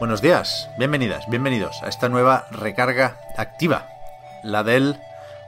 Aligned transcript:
Buenos 0.00 0.20
días, 0.20 0.68
bienvenidas, 0.76 1.28
bienvenidos 1.28 1.82
a 1.82 1.88
esta 1.88 2.08
nueva 2.08 2.46
recarga 2.50 3.16
activa. 3.36 3.86
La 4.42 4.64
del... 4.64 5.00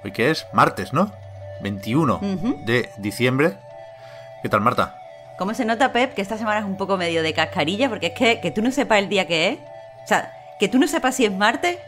¿Hoy 0.05 0.12
qué 0.12 0.30
es? 0.30 0.46
Martes, 0.52 0.92
¿no? 0.92 1.12
21 1.62 2.20
de 2.64 2.91
diciembre. 2.96 3.56
¿Qué 4.42 4.48
tal, 4.48 4.60
Marta? 4.60 4.95
¿Cómo 5.36 5.52
se 5.52 5.64
nota, 5.64 5.92
Pep, 5.92 6.14
que 6.14 6.22
esta 6.22 6.38
semana 6.38 6.60
es 6.60 6.64
un 6.64 6.77
poco 6.77 6.96
medio 6.96 7.22
de 7.22 7.34
cascarilla? 7.34 7.88
Porque 7.88 8.09
es 8.09 8.12
que, 8.14 8.41
que 8.41 8.50
tú 8.50 8.62
no 8.62 8.70
sepas 8.70 9.00
el 9.00 9.09
día 9.09 9.27
que 9.27 9.48
es. 9.48 9.59
O 10.05 10.06
sea, 10.06 10.32
que 10.58 10.69
tú 10.69 10.78
no 10.78 10.86
sepas 10.86 11.16
si 11.16 11.24
es 11.24 11.33
martes, 11.33 11.78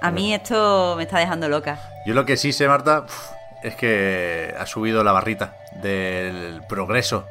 a 0.00 0.10
mí 0.10 0.32
esto 0.32 0.94
me 0.96 1.02
está 1.02 1.18
dejando 1.18 1.48
loca. 1.48 1.78
Yo 2.06 2.14
lo 2.14 2.24
que 2.24 2.36
sí 2.36 2.52
sé, 2.52 2.68
Marta, 2.68 3.04
es 3.62 3.74
que 3.74 4.54
ha 4.58 4.66
subido 4.66 5.04
la 5.04 5.12
barrita 5.12 5.56
del 5.82 6.62
progreso 6.68 7.26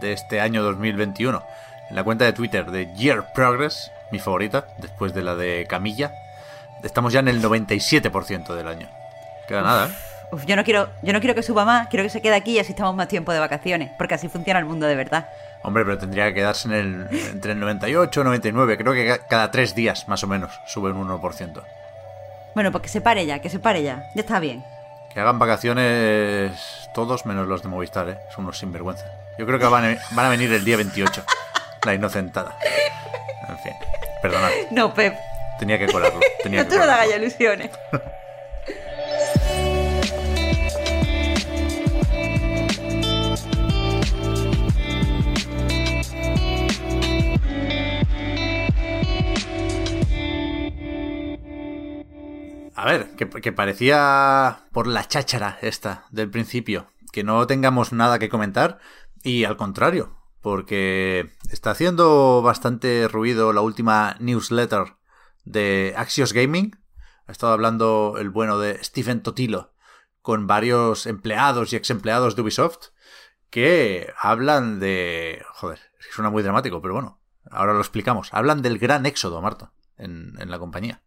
de 0.00 0.12
este 0.12 0.40
año 0.40 0.62
2021. 0.62 1.42
En 1.88 1.96
la 1.96 2.04
cuenta 2.04 2.24
de 2.24 2.32
Twitter 2.32 2.70
de 2.70 2.92
Year 2.94 3.32
Progress, 3.32 3.90
mi 4.10 4.18
favorita, 4.18 4.66
después 4.78 5.12
de 5.14 5.22
la 5.22 5.34
de 5.34 5.66
Camilla, 5.68 6.12
estamos 6.82 7.12
ya 7.12 7.20
en 7.20 7.28
el 7.28 7.42
97% 7.42 8.54
del 8.54 8.68
año. 8.68 8.88
Queda 9.46 9.62
nada, 9.62 9.86
¿eh? 9.86 9.90
Uf, 10.30 10.44
yo 10.44 10.56
no 10.56 10.64
quiero, 10.64 10.90
yo 11.02 11.12
no 11.14 11.20
quiero 11.20 11.34
que 11.34 11.42
suba 11.42 11.64
más, 11.64 11.88
quiero 11.88 12.02
que 12.04 12.10
se 12.10 12.20
quede 12.20 12.34
aquí 12.36 12.52
y 12.52 12.58
así 12.58 12.72
estamos 12.72 12.94
más 12.94 13.08
tiempo 13.08 13.32
de 13.32 13.38
vacaciones, 13.38 13.90
porque 13.96 14.14
así 14.14 14.28
funciona 14.28 14.58
el 14.60 14.66
mundo 14.66 14.86
de 14.86 14.94
verdad. 14.94 15.26
Hombre, 15.62 15.84
pero 15.84 15.96
tendría 15.98 16.26
que 16.28 16.34
quedarse 16.34 16.68
en 16.68 16.74
el, 16.74 17.08
entre 17.30 17.52
el 17.52 17.58
98 17.60 18.20
y 18.20 18.24
99. 18.24 18.76
Creo 18.78 18.92
que 18.92 19.06
ca- 19.06 19.26
cada 19.26 19.50
tres 19.50 19.74
días, 19.74 20.06
más 20.06 20.22
o 20.22 20.26
menos, 20.26 20.52
sube 20.66 20.90
un 20.92 21.08
1%. 21.08 21.62
Bueno, 22.54 22.70
pues 22.72 22.82
que 22.82 22.88
se 22.88 23.00
pare 23.00 23.24
ya, 23.26 23.38
que 23.40 23.48
se 23.48 23.58
pare 23.58 23.82
ya. 23.82 24.04
Ya 24.14 24.20
está 24.20 24.38
bien. 24.38 24.62
Que 25.12 25.20
hagan 25.20 25.38
vacaciones 25.38 26.52
todos 26.94 27.24
menos 27.26 27.48
los 27.48 27.62
de 27.62 27.68
Movistar, 27.68 28.08
¿eh? 28.10 28.18
Son 28.34 28.44
unos 28.44 28.58
sinvergüenza. 28.58 29.06
Yo 29.38 29.46
creo 29.46 29.58
que 29.58 29.66
van 29.66 29.84
a, 29.84 29.98
van 30.12 30.26
a 30.26 30.28
venir 30.28 30.52
el 30.52 30.64
día 30.64 30.76
28. 30.76 31.24
La 31.84 31.94
inocentada. 31.94 32.56
Perdonad. 34.22 34.50
No, 34.70 34.92
Pep, 34.94 35.14
Tenía 35.58 35.78
que 35.78 35.86
colarlo. 35.86 36.20
Tenía 36.42 36.62
no 36.64 36.68
que 36.68 36.70
tú 36.70 36.76
no 36.76 36.82
te 36.82 36.86
colarlo. 36.86 36.92
hagas 36.92 37.08
ya 37.10 37.16
ilusiones. 37.16 37.70
A 52.74 52.84
ver, 52.86 53.10
que, 53.16 53.28
que 53.28 53.52
parecía 53.52 54.60
por 54.72 54.86
la 54.86 55.06
cháchara 55.08 55.58
esta 55.62 56.04
del 56.10 56.30
principio, 56.30 56.86
que 57.12 57.24
no 57.24 57.44
tengamos 57.46 57.92
nada 57.92 58.20
que 58.20 58.28
comentar 58.28 58.78
y 59.24 59.44
al 59.44 59.56
contrario, 59.56 60.16
porque 60.48 61.28
está 61.50 61.72
haciendo 61.72 62.40
bastante 62.40 63.06
ruido 63.06 63.52
la 63.52 63.60
última 63.60 64.16
newsletter 64.18 64.96
de 65.44 65.92
Axios 65.94 66.32
Gaming. 66.32 66.74
Ha 67.26 67.32
estado 67.32 67.52
hablando 67.52 68.14
el 68.18 68.30
bueno 68.30 68.58
de 68.58 68.82
Stephen 68.82 69.22
Totilo 69.22 69.74
con 70.22 70.46
varios 70.46 71.04
empleados 71.04 71.70
y 71.70 71.76
ex 71.76 71.90
empleados 71.90 72.34
de 72.34 72.40
Ubisoft 72.40 72.92
que 73.50 74.10
hablan 74.18 74.80
de... 74.80 75.44
Joder, 75.52 75.80
suena 76.12 76.30
muy 76.30 76.42
dramático, 76.42 76.80
pero 76.80 76.94
bueno, 76.94 77.20
ahora 77.50 77.74
lo 77.74 77.80
explicamos. 77.80 78.32
Hablan 78.32 78.62
del 78.62 78.78
gran 78.78 79.04
éxodo, 79.04 79.42
Marta, 79.42 79.74
en 79.98 80.50
la 80.50 80.58
compañía. 80.58 81.02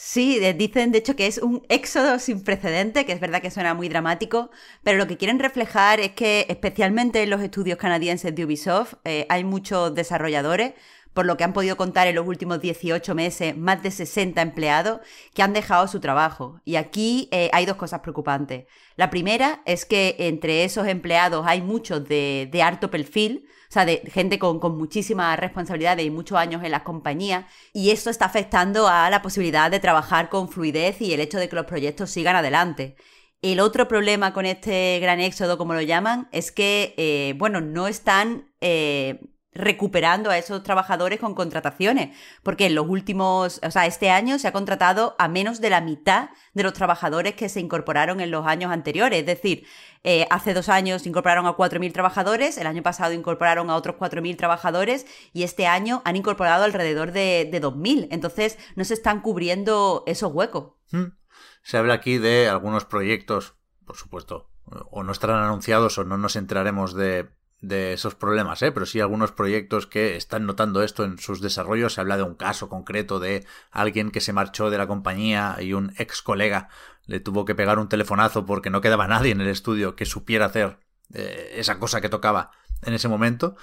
Sí, 0.00 0.38
dicen 0.54 0.92
de 0.92 0.98
hecho 0.98 1.16
que 1.16 1.26
es 1.26 1.38
un 1.38 1.66
éxodo 1.68 2.20
sin 2.20 2.44
precedente, 2.44 3.04
que 3.04 3.12
es 3.12 3.18
verdad 3.18 3.42
que 3.42 3.50
suena 3.50 3.74
muy 3.74 3.88
dramático, 3.88 4.48
pero 4.84 4.96
lo 4.96 5.08
que 5.08 5.16
quieren 5.16 5.40
reflejar 5.40 5.98
es 5.98 6.12
que 6.12 6.46
especialmente 6.48 7.20
en 7.24 7.30
los 7.30 7.40
estudios 7.42 7.78
canadienses 7.78 8.32
de 8.32 8.44
Ubisoft 8.44 8.94
eh, 9.04 9.26
hay 9.28 9.42
muchos 9.42 9.92
desarrolladores, 9.96 10.74
por 11.14 11.26
lo 11.26 11.36
que 11.36 11.44
han 11.44 11.52
podido 11.52 11.76
contar 11.76 12.06
en 12.06 12.14
los 12.14 12.26
últimos 12.26 12.60
18 12.60 13.14
meses 13.14 13.56
más 13.56 13.82
de 13.82 13.90
60 13.90 14.40
empleados 14.40 15.00
que 15.34 15.42
han 15.42 15.52
dejado 15.52 15.88
su 15.88 16.00
trabajo. 16.00 16.60
Y 16.64 16.76
aquí 16.76 17.28
eh, 17.32 17.50
hay 17.52 17.66
dos 17.66 17.76
cosas 17.76 18.00
preocupantes. 18.00 18.66
La 18.96 19.10
primera 19.10 19.62
es 19.66 19.84
que 19.84 20.16
entre 20.18 20.64
esos 20.64 20.86
empleados 20.86 21.44
hay 21.46 21.60
muchos 21.62 22.08
de, 22.08 22.48
de 22.50 22.62
harto 22.62 22.90
perfil, 22.90 23.46
o 23.68 23.72
sea, 23.72 23.84
de 23.84 24.02
gente 24.12 24.38
con, 24.38 24.60
con 24.60 24.78
muchísimas 24.78 25.38
responsabilidades 25.38 26.06
y 26.06 26.10
muchos 26.10 26.38
años 26.38 26.62
en 26.64 26.70
las 26.70 26.82
compañías, 26.82 27.44
y 27.72 27.90
esto 27.90 28.10
está 28.10 28.24
afectando 28.24 28.88
a 28.88 29.10
la 29.10 29.20
posibilidad 29.22 29.70
de 29.70 29.80
trabajar 29.80 30.28
con 30.28 30.48
fluidez 30.48 31.00
y 31.00 31.12
el 31.12 31.20
hecho 31.20 31.38
de 31.38 31.48
que 31.48 31.56
los 31.56 31.66
proyectos 31.66 32.10
sigan 32.10 32.36
adelante. 32.36 32.96
El 33.40 33.60
otro 33.60 33.86
problema 33.86 34.32
con 34.32 34.46
este 34.46 34.98
gran 35.00 35.20
éxodo, 35.20 35.58
como 35.58 35.74
lo 35.74 35.82
llaman, 35.82 36.28
es 36.32 36.50
que, 36.50 36.94
eh, 36.96 37.34
bueno, 37.36 37.60
no 37.60 37.86
están 37.86 38.50
eh, 38.60 39.20
recuperando 39.58 40.30
a 40.30 40.38
esos 40.38 40.62
trabajadores 40.62 41.18
con 41.18 41.34
contrataciones, 41.34 42.16
porque 42.42 42.66
en 42.66 42.74
los 42.74 42.88
últimos, 42.88 43.60
o 43.62 43.70
sea, 43.70 43.86
este 43.86 44.10
año 44.10 44.38
se 44.38 44.48
ha 44.48 44.52
contratado 44.52 45.16
a 45.18 45.28
menos 45.28 45.60
de 45.60 45.68
la 45.68 45.80
mitad 45.80 46.30
de 46.54 46.62
los 46.62 46.72
trabajadores 46.72 47.34
que 47.34 47.48
se 47.48 47.60
incorporaron 47.60 48.20
en 48.20 48.30
los 48.30 48.46
años 48.46 48.70
anteriores. 48.72 49.20
Es 49.20 49.26
decir, 49.26 49.66
eh, 50.04 50.26
hace 50.30 50.54
dos 50.54 50.68
años 50.68 51.06
incorporaron 51.06 51.46
a 51.46 51.56
4.000 51.56 51.92
trabajadores, 51.92 52.56
el 52.56 52.68
año 52.68 52.82
pasado 52.82 53.12
incorporaron 53.12 53.68
a 53.68 53.76
otros 53.76 53.96
4.000 53.96 54.36
trabajadores 54.36 55.06
y 55.32 55.42
este 55.42 55.66
año 55.66 56.02
han 56.04 56.16
incorporado 56.16 56.64
alrededor 56.64 57.10
de, 57.10 57.48
de 57.50 57.60
2.000. 57.60 58.08
Entonces, 58.12 58.58
no 58.76 58.84
se 58.84 58.94
están 58.94 59.20
cubriendo 59.20 60.04
esos 60.06 60.32
huecos. 60.32 60.74
Hmm. 60.92 61.16
Se 61.62 61.76
habla 61.76 61.94
aquí 61.94 62.18
de 62.18 62.48
algunos 62.48 62.84
proyectos, 62.84 63.56
por 63.84 63.96
supuesto, 63.96 64.50
o 64.64 65.02
no 65.02 65.12
estarán 65.12 65.42
anunciados 65.42 65.98
o 65.98 66.04
no 66.04 66.16
nos 66.16 66.36
enteraremos 66.36 66.94
de, 66.94 67.28
de 67.60 67.92
esos 67.92 68.14
problemas, 68.14 68.62
¿eh? 68.62 68.70
pero 68.70 68.86
sí 68.86 69.00
algunos 69.00 69.32
proyectos 69.32 69.86
que 69.86 70.16
están 70.16 70.46
notando 70.46 70.82
esto 70.82 71.04
en 71.04 71.18
sus 71.18 71.40
desarrollos. 71.40 71.94
Se 71.94 72.00
habla 72.00 72.16
de 72.16 72.22
un 72.22 72.34
caso 72.34 72.68
concreto 72.68 73.18
de 73.18 73.44
alguien 73.70 74.10
que 74.10 74.20
se 74.20 74.32
marchó 74.32 74.70
de 74.70 74.78
la 74.78 74.86
compañía 74.86 75.56
y 75.60 75.72
un 75.72 75.92
ex 75.98 76.22
colega 76.22 76.68
le 77.06 77.20
tuvo 77.20 77.44
que 77.44 77.54
pegar 77.54 77.78
un 77.78 77.88
telefonazo 77.88 78.46
porque 78.46 78.70
no 78.70 78.80
quedaba 78.80 79.08
nadie 79.08 79.32
en 79.32 79.40
el 79.40 79.48
estudio 79.48 79.96
que 79.96 80.04
supiera 80.04 80.46
hacer 80.46 80.78
eh, 81.14 81.54
esa 81.56 81.78
cosa 81.78 82.00
que 82.00 82.08
tocaba 82.08 82.52
en 82.82 82.94
ese 82.94 83.08
momento. 83.08 83.56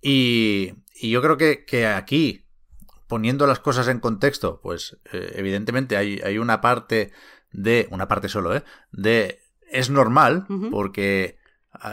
Y, 0.00 0.74
y 0.94 1.10
yo 1.10 1.20
creo 1.20 1.36
que, 1.36 1.64
que 1.64 1.86
aquí, 1.86 2.46
poniendo 3.08 3.46
las 3.46 3.58
cosas 3.58 3.88
en 3.88 3.98
contexto, 3.98 4.60
pues 4.62 4.98
eh, 5.12 5.32
evidentemente 5.34 5.96
hay, 5.96 6.20
hay 6.24 6.38
una 6.38 6.60
parte 6.60 7.12
de, 7.50 7.88
una 7.90 8.06
parte 8.06 8.28
solo, 8.28 8.54
¿eh? 8.54 8.62
De, 8.92 9.42
es 9.70 9.90
normal, 9.90 10.46
porque 10.70 11.39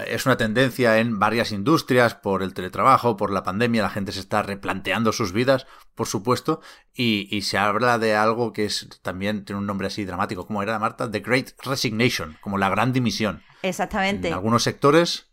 es 0.07 0.25
una 0.25 0.37
tendencia 0.37 0.97
en 0.99 1.19
varias 1.19 1.51
industrias, 1.51 2.15
por 2.15 2.41
el 2.43 2.53
teletrabajo, 2.53 3.15
por 3.15 3.31
la 3.31 3.43
pandemia, 3.43 3.83
la 3.83 3.89
gente 3.89 4.11
se 4.11 4.19
está 4.19 4.41
replanteando 4.41 5.11
sus 5.11 5.31
vidas, 5.33 5.67
por 5.95 6.07
supuesto, 6.07 6.61
y, 6.93 7.27
y 7.35 7.43
se 7.43 7.57
habla 7.57 7.99
de 7.99 8.15
algo 8.15 8.53
que 8.53 8.65
es 8.65 8.87
también 9.03 9.45
tiene 9.45 9.59
un 9.59 9.67
nombre 9.67 9.87
así 9.87 10.03
dramático, 10.03 10.47
como 10.47 10.63
era 10.63 10.79
Marta, 10.79 11.09
The 11.09 11.19
Great 11.19 11.51
Resignation, 11.63 12.37
como 12.41 12.57
la 12.57 12.69
gran 12.69 12.91
dimisión. 12.91 13.43
Exactamente. 13.61 14.27
En 14.29 14.33
algunos 14.33 14.63
sectores, 14.63 15.27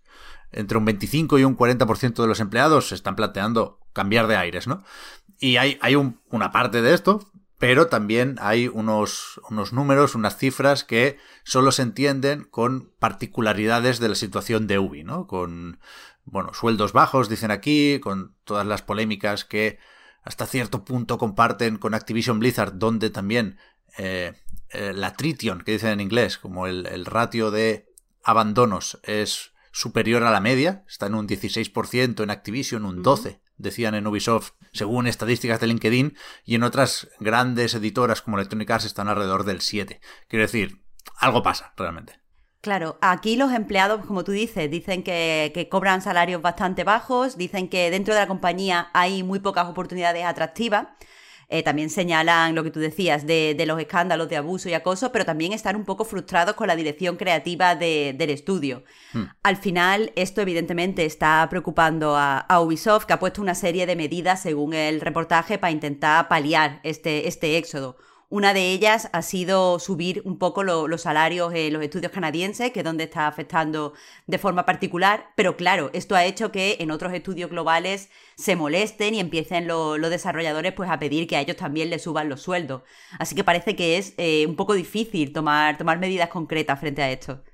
entre 0.53 0.78
un 0.78 0.84
25 0.84 1.38
y 1.38 1.44
un 1.44 1.56
40% 1.56 2.22
de 2.22 2.28
los 2.28 2.41
empleados 2.41 2.89
se 2.89 2.95
están 2.95 3.16
planteando 3.16 3.80
cambiar 3.92 4.27
de 4.27 4.36
aires, 4.36 4.66
¿no? 4.66 4.84
Y 5.39 5.57
hay, 5.57 5.78
hay 5.80 5.97
un- 5.97 6.21
una 6.30 6.53
parte 6.53 6.80
de 6.83 6.95
esto, 6.95 7.28
pero 7.59 7.86
también 7.86 8.36
hay 8.41 8.68
unos, 8.68 9.41
unos 9.48 9.72
números, 9.72 10.15
unas 10.15 10.36
cifras 10.36 10.84
que 10.84 11.18
solo 11.45 11.72
se 11.72 11.83
entienden 11.83 12.45
con 12.45 12.92
particularidades 12.98 14.01
de 14.01 14.09
la 14.09 14.15
situación 14.15 14.66
de 14.66 14.78
Ubi, 14.78 15.04
¿no? 15.04 15.27
Con, 15.27 15.78
bueno, 16.24 16.53
sueldos 16.53 16.92
bajos, 16.92 17.28
dicen 17.28 17.51
aquí, 17.51 18.01
con 18.01 18.34
todas 18.45 18.66
las 18.66 18.83
polémicas 18.83 19.45
que 19.45 19.78
hasta 20.22 20.47
cierto 20.47 20.84
punto 20.84 21.18
comparten 21.18 21.77
con 21.77 21.95
Activision 21.95 22.39
Blizzard, 22.39 22.78
donde 22.78 23.10
también 23.10 23.59
eh, 23.98 24.33
eh, 24.71 24.92
la 24.95 25.09
attrition, 25.09 25.60
que 25.60 25.72
dicen 25.72 25.91
en 25.91 26.00
inglés, 26.00 26.39
como 26.39 26.66
el, 26.66 26.86
el 26.86 27.04
ratio 27.04 27.50
de 27.50 27.92
abandonos 28.24 28.98
es 29.04 29.53
superior 29.71 30.22
a 30.24 30.30
la 30.30 30.41
media, 30.41 30.84
está 30.89 31.07
en 31.07 31.15
un 31.15 31.28
16% 31.28 32.22
en 32.22 32.30
Activision, 32.30 32.84
un 32.84 33.04
12% 33.04 33.44
decían 33.56 33.95
en 33.95 34.06
Ubisoft, 34.06 34.53
según 34.72 35.06
estadísticas 35.06 35.60
de 35.60 35.66
LinkedIn, 35.68 36.16
y 36.45 36.54
en 36.54 36.62
otras 36.62 37.09
grandes 37.21 37.74
editoras 37.74 38.22
como 38.22 38.36
Electronic 38.36 38.71
Arts 38.71 38.84
están 38.86 39.09
alrededor 39.09 39.45
del 39.45 39.60
7%. 39.60 40.01
Quiero 40.28 40.45
decir, 40.45 40.83
algo 41.18 41.42
pasa, 41.42 41.72
realmente. 41.77 42.24
Claro, 42.65 42.97
aquí 43.03 43.36
los 43.36 43.53
empleados, 43.53 44.06
como 44.06 44.24
tú 44.24 44.33
dices, 44.33 44.71
dicen 44.71 45.03
que, 45.03 45.68
cobran 45.71 46.01
salarios 46.01 46.41
bastante 46.41 46.83
bajos, 46.83 47.36
dicen 47.36 47.68
que 47.68 47.91
dentro 47.91 48.15
de 48.15 48.21
la 48.21 48.27
compañía 48.27 48.89
hay 48.95 49.22
muy 49.22 49.39
pocas 49.39 49.66
oportunidades 49.66 50.24
atractivas. 50.24 50.86
Eh, 51.54 51.62
también 51.62 51.89
señalan 51.89 52.56
lo 52.56 52.65
que 52.65 52.72
tú 52.72 52.80
decías 52.80 53.28
de, 53.28 53.54
los 53.65 53.78
escándalos 53.78 54.28
de 54.28 54.36
abuso 54.36 54.68
y 54.68 54.74
acoso, 54.74 55.12
pero 55.12 55.24
también 55.24 55.53
están 55.53 55.77
un 55.77 55.84
poco 55.84 56.04
frustrados 56.04 56.56
con 56.56 56.66
la 56.66 56.74
dirección 56.74 57.15
creativa 57.15 57.77
del 57.77 58.28
estudio. 58.30 58.83
Hmm. 59.12 59.27
Al 59.45 59.56
final, 59.56 60.10
esto 60.16 60.41
evidentemente 60.41 61.04
está 61.04 61.47
preocupando 61.48 62.16
a, 62.16 62.45
Ubisoft, 62.60 63.04
que 63.04 63.12
ha 63.12 63.21
puesto 63.21 63.41
una 63.41 63.54
serie 63.54 63.86
de 63.86 63.95
medidas, 63.95 64.42
según 64.42 64.74
el 64.74 65.01
reportaje, 65.01 65.56
para 65.56 65.71
intentar 65.71 66.27
paliar 66.27 66.80
este, 66.83 67.28
este 67.28 67.57
éxodo. 67.57 67.98
Una 68.34 68.53
de 68.53 68.72
ellas 68.72 69.09
ha 69.13 69.22
sido 69.22 69.78
subir 69.78 70.21
un 70.25 70.41
poco 70.41 70.65
los 70.65 71.01
salarios 71.01 71.54
en 71.54 71.72
los 71.72 71.84
estudios 71.84 72.10
canadienses, 72.10 72.72
que 72.72 72.81
es 72.81 72.84
donde 72.84 73.04
está 73.04 73.28
afectando 73.28 73.92
de 74.27 74.39
forma 74.39 74.66
particular, 74.66 75.31
pero 75.36 75.57
claro, 75.57 75.91
esto 75.92 76.16
ha 76.16 76.25
hecho 76.25 76.51
que 76.51 76.78
en 76.81 76.91
otros 76.91 77.13
estudios 77.13 77.48
globales 77.48 78.10
se 78.34 78.57
molesten 78.57 79.15
y 79.15 79.21
empiecen 79.21 79.69
los 79.69 80.10
desarrolladores 80.10 80.72
pues, 80.72 80.91
a 80.91 80.98
pedir 80.98 81.28
que 81.28 81.36
a 81.36 81.42
ellos 81.42 81.57
también 81.57 81.91
les 81.91 82.03
suban 82.03 82.28
los 82.28 82.42
sueldos. 82.42 82.83
Así 83.21 83.36
que 83.36 83.45
parece 83.45 83.77
que 83.77 83.98
es 83.98 84.15
eh, 84.16 84.47
un 84.48 84.57
poco 84.57 84.75
difícil 84.75 85.33
tomar, 85.33 85.78
tomar 85.78 86.01
medidas 86.01 86.28
concretas 86.28 86.81
frente 86.81 87.03
a 87.03 87.13
esto. 87.13 87.45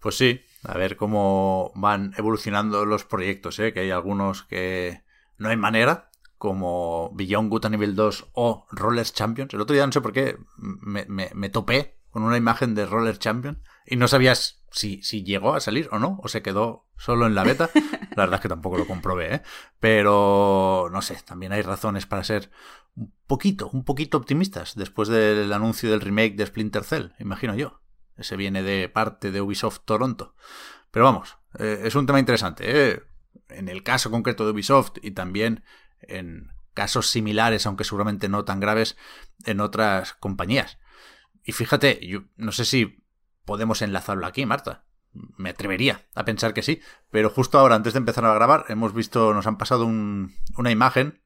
Pues 0.00 0.16
sí, 0.16 0.40
a 0.64 0.76
ver 0.76 0.96
cómo 0.96 1.70
van 1.76 2.14
evolucionando 2.16 2.84
los 2.84 3.04
proyectos, 3.04 3.60
¿eh? 3.60 3.72
que 3.72 3.78
hay 3.78 3.92
algunos 3.92 4.42
que 4.42 5.04
no 5.38 5.50
hay 5.50 5.56
manera, 5.56 6.09
como 6.40 7.10
Beyond 7.12 7.50
Good 7.50 7.66
a 7.66 7.68
nivel 7.68 7.94
2 7.94 8.30
o 8.32 8.66
Roller 8.70 9.04
Champions. 9.04 9.52
El 9.52 9.60
otro 9.60 9.74
día 9.74 9.84
no 9.84 9.92
sé 9.92 10.00
por 10.00 10.14
qué 10.14 10.38
me, 10.56 11.50
topé 11.50 11.98
con 12.08 12.22
una 12.22 12.38
imagen 12.38 12.74
de 12.74 12.86
Roller 12.86 13.18
Champion 13.18 13.62
y 13.84 13.96
no 13.96 14.08
sabías 14.08 14.64
si, 14.70 15.02
si 15.02 15.22
llegó 15.22 15.54
a 15.54 15.60
salir 15.60 15.90
o 15.92 15.98
no, 15.98 16.18
o 16.22 16.28
se 16.28 16.40
quedó 16.40 16.86
solo 16.96 17.26
en 17.26 17.34
la 17.34 17.44
beta. 17.44 17.68
La 18.16 18.22
verdad 18.24 18.36
es 18.36 18.40
que 18.40 18.48
tampoco 18.48 18.78
lo 18.78 18.86
comprobé, 18.86 19.34
¿eh? 19.34 19.42
Pero 19.80 20.88
no 20.90 21.02
sé, 21.02 21.18
también 21.26 21.52
hay 21.52 21.60
razones 21.60 22.06
para 22.06 22.24
ser 22.24 22.50
un 22.96 23.12
poquito, 23.26 23.68
un 23.68 23.84
poquito 23.84 24.16
optimistas 24.16 24.76
después 24.76 25.10
del 25.10 25.52
anuncio 25.52 25.90
del 25.90 26.00
remake 26.00 26.36
de 26.36 26.46
Splinter 26.46 26.84
Cell, 26.84 27.08
imagino 27.18 27.54
yo. 27.54 27.82
Ese 28.16 28.36
viene 28.36 28.62
de 28.62 28.88
parte 28.88 29.30
de 29.30 29.42
Ubisoft 29.42 29.80
Toronto. 29.84 30.34
Pero 30.90 31.04
vamos, 31.04 31.36
eh, 31.58 31.82
es 31.84 31.94
un 31.94 32.06
tema 32.06 32.18
interesante. 32.18 32.64
¿eh? 32.66 33.02
En 33.50 33.68
el 33.68 33.82
caso 33.82 34.10
concreto 34.10 34.46
de 34.46 34.52
Ubisoft 34.52 34.96
y 35.02 35.10
también 35.10 35.64
en 36.02 36.52
casos 36.74 37.10
similares, 37.10 37.66
aunque 37.66 37.84
seguramente 37.84 38.28
no 38.28 38.44
tan 38.44 38.60
graves, 38.60 38.96
en 39.44 39.60
otras 39.60 40.14
compañías. 40.14 40.78
Y 41.44 41.52
fíjate, 41.52 42.06
yo 42.06 42.24
no 42.36 42.52
sé 42.52 42.64
si 42.64 43.04
podemos 43.44 43.82
enlazarlo 43.82 44.26
aquí, 44.26 44.46
Marta. 44.46 44.84
Me 45.12 45.50
atrevería 45.50 46.06
a 46.14 46.24
pensar 46.24 46.54
que 46.54 46.62
sí, 46.62 46.80
pero 47.10 47.30
justo 47.30 47.58
ahora, 47.58 47.74
antes 47.74 47.94
de 47.94 47.98
empezar 47.98 48.24
a 48.24 48.34
grabar, 48.34 48.66
hemos 48.68 48.94
visto, 48.94 49.34
nos 49.34 49.46
han 49.46 49.58
pasado 49.58 49.84
una 49.84 50.70
imagen 50.70 51.20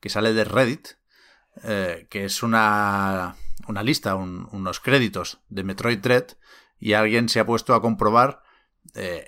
que 0.00 0.08
sale 0.08 0.32
de 0.32 0.44
Reddit, 0.44 0.88
eh, 1.64 2.06
que 2.08 2.24
es 2.24 2.42
una, 2.42 3.36
una 3.66 3.82
lista, 3.82 4.14
unos 4.14 4.80
créditos 4.80 5.40
de 5.48 5.64
Metroid 5.64 5.98
Dread, 5.98 6.24
y 6.78 6.94
alguien 6.94 7.28
se 7.28 7.40
ha 7.40 7.46
puesto 7.46 7.74
a 7.74 7.82
comprobar 7.82 8.42
eh, 8.94 9.26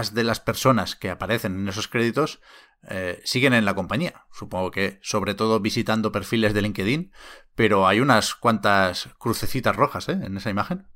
de 0.00 0.24
las 0.24 0.40
personas 0.40 0.96
que 0.96 1.10
aparecen 1.10 1.60
en 1.60 1.68
esos 1.68 1.88
créditos 1.88 2.40
eh, 2.88 3.20
siguen 3.24 3.52
en 3.52 3.64
la 3.64 3.74
compañía. 3.74 4.24
Supongo 4.32 4.70
que 4.70 4.98
sobre 5.02 5.34
todo 5.34 5.60
visitando 5.60 6.10
perfiles 6.10 6.54
de 6.54 6.62
LinkedIn, 6.62 7.12
pero 7.54 7.86
hay 7.86 8.00
unas 8.00 8.34
cuantas 8.34 9.10
crucecitas 9.18 9.76
rojas 9.76 10.08
¿eh? 10.08 10.18
en 10.20 10.36
esa 10.36 10.50
imagen. 10.50 10.86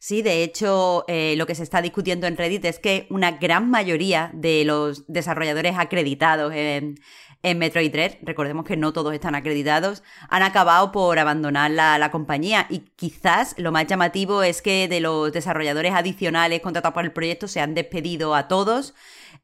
Sí, 0.00 0.22
de 0.22 0.44
hecho, 0.44 1.04
eh, 1.08 1.34
lo 1.36 1.46
que 1.46 1.56
se 1.56 1.64
está 1.64 1.82
discutiendo 1.82 2.28
en 2.28 2.36
Reddit 2.36 2.64
es 2.64 2.78
que 2.78 3.08
una 3.10 3.32
gran 3.32 3.68
mayoría 3.68 4.30
de 4.32 4.64
los 4.64 5.04
desarrolladores 5.08 5.74
acreditados 5.76 6.54
en, 6.54 7.00
en 7.42 7.58
Metroid 7.58 7.92
Dread, 7.92 8.16
recordemos 8.22 8.64
que 8.64 8.76
no 8.76 8.92
todos 8.92 9.14
están 9.14 9.34
acreditados, 9.34 10.02
han 10.28 10.42
acabado 10.42 10.90
por 10.90 11.18
abandonar 11.18 11.70
la, 11.70 12.10
compañía. 12.10 12.66
Y 12.68 12.80
quizás 12.96 13.54
lo 13.58 13.70
más 13.70 13.86
llamativo 13.86 14.42
es 14.42 14.60
que 14.62 14.88
de 14.88 15.00
los 15.00 15.32
desarrolladores 15.32 15.92
adicionales 15.94 16.60
contratados 16.60 16.94
por 16.94 17.04
el 17.04 17.12
proyecto 17.12 17.46
se 17.46 17.60
han 17.60 17.74
despedido 17.74 18.34
a 18.34 18.48
todos 18.48 18.94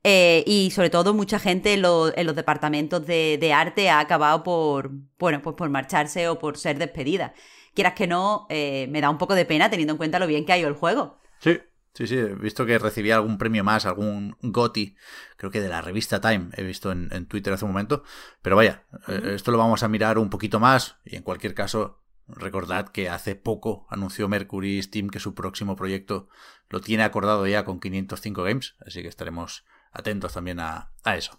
eh, 0.02 0.42
y 0.46 0.70
sobre 0.72 0.90
todo 0.90 1.14
mucha 1.14 1.38
gente 1.38 1.74
en, 1.74 1.82
los 1.82 2.36
departamentos 2.36 3.06
de, 3.06 3.52
arte 3.54 3.90
ha 3.90 4.00
acabado 4.00 4.42
por, 4.42 4.90
bueno, 5.18 5.40
pues 5.42 5.54
por 5.56 5.70
marcharse 5.70 6.28
o 6.28 6.38
por 6.38 6.58
ser 6.58 6.78
despedida. 6.78 7.32
Quieras 7.74 7.94
que 7.94 8.06
no, 8.06 8.46
eh, 8.50 8.86
me 8.90 9.00
da 9.00 9.10
un 9.10 9.18
poco 9.18 9.34
de 9.34 9.44
pena 9.44 9.70
teniendo 9.70 9.92
en 9.92 9.98
cuenta 9.98 10.18
lo 10.18 10.26
bien 10.26 10.44
que 10.44 10.52
ha 10.52 10.58
ido 10.58 10.68
el 10.68 10.74
juego. 10.74 11.18
Sí, 11.38 11.58
sí, 11.94 12.06
sí. 12.06 12.16
He 12.16 12.34
visto 12.34 12.66
que 12.66 12.78
recibía 12.78 13.16
algún 13.16 13.38
premio 13.38 13.64
más, 13.64 13.86
algún 13.86 14.36
GOTI, 14.42 14.96
creo 15.36 15.50
que 15.50 15.60
de 15.60 15.68
la 15.68 15.80
revista 15.80 16.20
Time, 16.20 16.50
he 16.56 16.62
visto 16.62 16.92
en, 16.92 17.26
Twitter 17.26 17.52
hace 17.52 17.64
un 17.64 17.70
momento. 17.70 18.04
Pero 18.42 18.56
vaya, 18.56 18.84
eh, 19.08 19.32
esto 19.34 19.50
lo 19.50 19.58
vamos 19.58 19.82
a 19.82 19.88
mirar 19.88 20.18
un 20.18 20.30
poquito 20.30 20.60
más 20.60 20.96
y 21.04 21.16
en 21.16 21.22
cualquier 21.22 21.54
caso 21.54 22.04
Recordad 22.26 22.88
que 22.88 23.10
hace 23.10 23.34
poco 23.34 23.86
anunció 23.90 24.28
Mercury 24.28 24.82
Steam 24.82 25.10
que 25.10 25.20
su 25.20 25.34
próximo 25.34 25.76
proyecto 25.76 26.28
lo 26.70 26.80
tiene 26.80 27.02
acordado 27.02 27.46
ya 27.46 27.66
con 27.66 27.80
505 27.80 28.42
Games, 28.42 28.76
así 28.84 29.02
que 29.02 29.08
estaremos 29.08 29.64
atentos 29.92 30.32
también 30.32 30.58
a, 30.58 30.90
eso. 31.04 31.36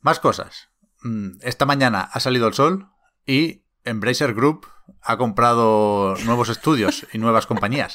Más 0.00 0.20
cosas. 0.20 0.68
Mm, 1.02 1.38
esta 1.40 1.64
mañana 1.64 2.02
ha 2.02 2.20
salido 2.20 2.46
el 2.46 2.54
sol 2.54 2.90
y 3.24 3.64
Embracer 3.84 4.34
Group 4.34 4.66
ha 5.00 5.16
comprado 5.16 6.14
nuevos 6.24 6.48
estudios 6.48 7.06
y 7.12 7.18
nuevas 7.18 7.46
compañías. 7.46 7.94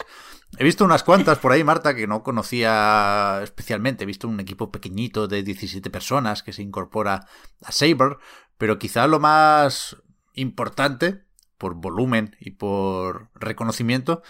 He 0.58 0.64
visto 0.64 0.86
unas 0.86 1.04
cuantas 1.04 1.40
por 1.40 1.52
ahí, 1.52 1.64
Marta, 1.64 1.96
que 1.96 2.08
no 2.08 2.24
conocía 2.24 3.42
especialmente. 3.44 4.04
He 4.04 4.08
visto 4.08 4.28
un 4.28 4.40
equipo 4.40 4.72
pequeñito 4.72 5.28
de 5.28 5.44
17 5.44 5.90
personas 5.90 6.42
que 6.42 6.54
se 6.54 6.62
incorpora 6.62 7.28
a 7.64 7.72
Saber, 7.72 8.18
pero 8.58 8.80
quizá 8.80 9.08
lo 9.08 9.20
más 9.20 9.98
importante, 10.34 11.24
por 11.58 11.76
volumen 11.76 12.36
y 12.40 12.52
por 12.52 13.30
reconocimiento, 13.36 14.22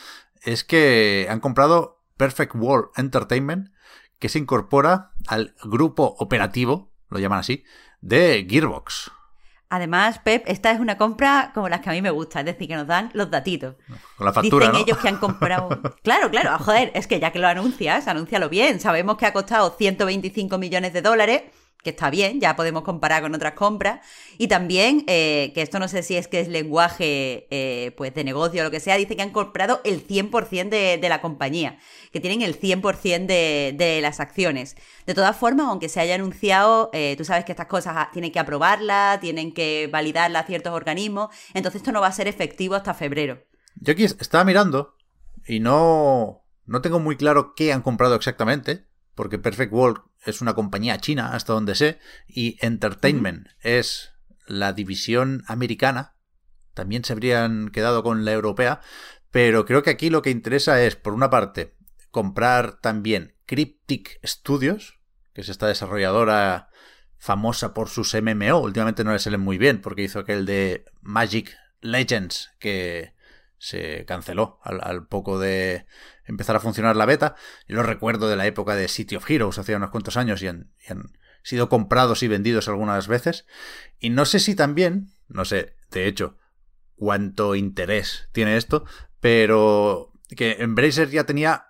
es 0.42 0.64
que 0.64 1.28
han 1.30 1.40
comprado 1.40 2.04
Perfect 2.18 2.56
World 2.56 2.90
Entertainment, 2.96 3.70
que 4.20 4.30
se 4.30 4.40
incorpora 4.40 5.12
al 5.28 5.56
grupo 5.64 6.16
operativo, 6.20 6.92
lo 7.10 7.20
llaman 7.20 7.40
así, 7.40 7.64
de 8.02 8.46
Gearbox. 8.50 9.12
Además, 9.70 10.20
Pep, 10.20 10.44
esta 10.48 10.72
es 10.72 10.80
una 10.80 10.98
compra 10.98 11.52
como 11.54 11.68
las 11.68 11.82
que 11.82 11.90
a 11.90 11.94
mí 11.94 12.02
me 12.02 12.10
gusta, 12.10 12.40
es 12.40 12.46
decir, 12.46 12.70
que 12.70 12.76
nos 12.76 12.88
dan 12.88 13.10
los 13.14 13.30
datitos. 13.30 13.76
Con 14.16 14.26
la 14.26 14.32
factura, 14.32 14.68
Dicen 14.68 14.82
ellos 14.82 14.98
que 14.98 15.10
han 15.10 15.18
comprado... 15.18 15.70
claro, 16.04 16.32
claro, 16.32 16.58
joder, 16.58 16.92
es 16.96 17.06
que 17.06 17.20
ya 17.20 17.32
que 17.32 17.40
lo 17.40 17.48
anuncias, 17.48 18.08
anúncialo 18.08 18.48
bien. 18.48 18.80
Sabemos 18.80 19.18
que 19.18 19.26
ha 19.26 19.34
costado 19.34 19.76
125 19.78 20.58
millones 20.58 20.94
de 20.94 21.02
dólares 21.02 21.44
que 21.88 21.92
está 21.92 22.10
bien, 22.10 22.42
ya 22.42 22.58
podemos 22.58 22.84
comparar 22.84 23.22
con 23.22 23.34
otras 23.34 23.54
compras. 23.54 24.02
Y 24.38 24.50
también, 24.50 25.06
eh, 25.08 25.54
que 25.56 25.62
esto 25.62 25.80
no 25.80 25.88
sé 25.88 26.04
si 26.04 26.18
es 26.18 26.28
que 26.28 26.42
es 26.42 26.50
lenguaje 26.50 27.48
eh, 27.50 27.94
pues 27.96 28.14
de 28.14 28.26
negocio 28.26 28.60
o 28.60 28.66
lo 28.66 28.72
que 28.72 28.82
sea, 28.82 28.98
dice 28.98 29.16
que 29.16 29.22
han 29.22 29.30
comprado 29.30 29.80
el 29.86 30.06
100% 30.06 30.68
de, 30.68 30.98
de, 30.98 31.10
la 31.10 31.22
compañía, 31.22 31.80
que 32.12 32.20
tienen 32.20 32.42
el 32.42 32.60
100% 32.60 33.26
de, 33.26 33.74
de, 33.78 34.02
las 34.02 34.20
acciones. 34.20 34.76
De 35.06 35.14
todas 35.14 35.38
formas, 35.38 35.68
aunque 35.70 35.88
se 35.88 36.02
haya 36.02 36.16
anunciado, 36.16 36.90
eh, 36.92 37.16
tú 37.18 37.24
sabes 37.24 37.46
que 37.46 37.54
estas 37.54 37.68
cosas 37.68 37.94
ah, 37.96 38.10
tienen 38.12 38.34
que 38.34 38.40
aprobarlas, 38.40 39.22
tienen 39.22 39.54
que 39.54 39.88
validarlas 39.90 40.46
ciertos 40.46 40.74
organismos, 40.74 41.30
entonces 41.54 41.80
esto 41.80 41.94
no 41.94 42.02
va 42.02 42.08
a 42.08 42.12
ser 42.12 42.28
efectivo 42.28 42.76
hasta 42.76 42.94
febrero. 42.94 43.46
Yo 43.76 43.94
aquí 43.94 44.04
estaba 44.04 44.44
mirando 44.44 44.98
y 45.48 45.62
no, 45.62 46.44
no 46.66 46.82
tengo 46.82 47.00
muy 47.00 47.16
claro 47.16 47.54
qué 47.56 47.72
han 47.72 47.82
comprado 47.82 48.16
exactamente, 48.16 48.88
porque 49.18 49.40
Perfect 49.40 49.74
World 49.74 50.02
es 50.26 50.42
una 50.42 50.54
compañía 50.54 51.00
china, 51.00 51.34
hasta 51.34 51.52
donde 51.52 51.74
sé, 51.74 52.00
y 52.28 52.56
Entertainment 52.62 53.48
es 53.62 54.12
la 54.46 54.74
división 54.74 55.44
americana. 55.48 56.16
También 56.76 57.04
se 57.04 57.14
habrían 57.14 57.70
quedado 57.70 58.04
con 58.04 58.26
la 58.26 58.32
europea, 58.32 58.80
pero 59.32 59.66
creo 59.66 59.82
que 59.82 59.90
aquí 59.90 60.12
lo 60.12 60.22
que 60.22 60.30
interesa 60.30 60.84
es, 60.84 60.96
por 60.96 61.14
una 61.14 61.32
parte, 61.32 61.76
comprar 62.12 62.80
también 62.80 63.36
Cryptic 63.48 64.20
Studios, 64.24 65.00
que 65.34 65.42
es 65.42 65.50
esta 65.50 65.68
desarrolladora 65.68 66.70
famosa 67.18 67.74
por 67.74 67.90
sus 67.90 68.14
MMO. 68.14 68.60
Últimamente 68.60 69.04
no 69.04 69.14
le 69.14 69.20
salen 69.20 69.42
muy 69.42 69.58
bien, 69.58 69.82
porque 69.82 70.04
hizo 70.04 70.20
aquel 70.20 70.46
de 70.46 70.86
Magic 71.02 71.58
Legends, 71.82 72.52
que 72.60 73.16
se 73.58 74.06
canceló 74.06 74.60
al, 74.64 75.08
poco 75.08 75.40
de 75.40 75.86
empezar 76.26 76.56
a 76.56 76.60
funcionar 76.60 76.96
la 76.96 77.06
beta. 77.06 77.36
Yo 77.68 77.78
lo 77.78 77.84
recuerdo 77.84 78.30
de 78.30 78.36
la 78.36 78.46
época 78.46 78.76
de 78.76 78.88
City 78.88 79.16
of 79.16 79.30
Heroes, 79.30 79.58
hace 79.58 79.76
unos 79.76 79.90
cuantos 79.90 80.18
años, 80.18 80.42
y 80.42 80.48
han, 80.48 80.72
sido 81.44 81.70
comprados 81.70 82.24
y 82.24 82.28
vendidos 82.28 82.68
algunas 82.68 83.08
veces. 83.08 83.46
Y 84.00 84.10
no 84.10 84.26
sé 84.26 84.40
si 84.40 84.54
también, 84.54 85.12
no 85.28 85.46
sé, 85.46 85.76
de 85.92 86.08
hecho, 86.08 86.38
cuánto 86.96 87.56
interés 87.56 88.28
tiene 88.34 88.58
esto, 88.58 88.86
pero 89.22 90.12
que 90.36 90.58
Embracer 90.60 91.10
ya 91.10 91.26
tenía 91.26 91.68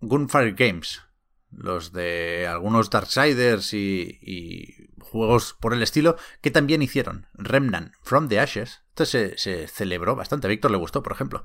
Gunfire 0.00 0.52
Games, 0.52 1.02
los 1.50 1.92
de 1.92 2.46
algunos 2.46 2.88
Darksiders 2.90 3.74
y, 3.74 4.18
y 4.22 4.88
juegos 5.00 5.56
por 5.60 5.74
el 5.74 5.82
estilo, 5.82 6.16
que 6.40 6.50
también 6.50 6.82
hicieron 6.82 7.26
Remnant 7.34 7.92
from 8.02 8.28
the 8.28 8.40
Ashes. 8.40 8.82
Se, 9.06 9.36
celebró 9.68 10.16
bastante, 10.16 10.46
a 10.46 10.50
Víctor 10.50 10.70
le 10.70 10.76
gustó, 10.76 11.02
por 11.02 11.12
ejemplo. 11.12 11.44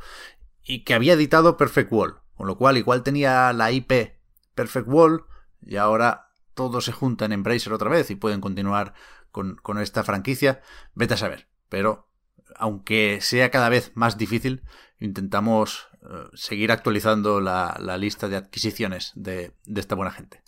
y 0.64 0.84
que 0.84 0.94
había 0.94 1.14
editado 1.14 1.58
Perfect 1.58 1.92
Wall, 1.92 2.22
con 2.36 2.48
lo 2.48 2.58
cual 2.58 2.78
igual 2.78 3.04
tenía 3.04 3.52
la 3.54 3.72
IP 3.72 4.14
Perfect 4.56 4.88
Wall 4.88 5.26
y 5.62 5.78
ahora 5.78 6.30
todos 6.54 6.86
se 6.86 6.92
juntan 6.92 7.32
en 7.32 7.40
Embracer 7.40 7.74
otra 7.74 7.90
vez 7.90 8.10
y 8.12 8.16
pueden 8.16 8.42
continuar 8.42 8.94
con, 9.32 9.58
esta 9.80 10.04
franquicia. 10.04 10.62
Vete 10.94 11.16
a 11.16 11.18
saber. 11.18 11.48
Pero 11.70 12.10
aunque 12.56 13.20
sea 13.22 13.50
cada 13.50 13.70
vez 13.70 13.92
más 13.96 14.18
difícil, 14.18 14.64
intentamos 15.00 15.88
eh, 16.04 16.30
seguir 16.34 16.72
actualizando 16.72 17.42
la, 17.42 17.76
lista 17.98 18.28
de 18.28 18.36
adquisiciones 18.36 19.12
de 19.16 19.54
esta 19.76 19.96
buena 19.96 20.12
gente. 20.12 20.44